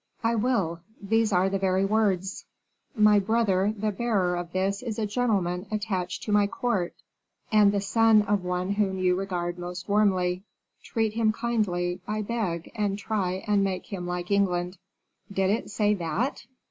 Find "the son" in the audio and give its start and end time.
7.71-8.23